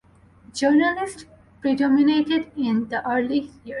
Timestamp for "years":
3.63-3.69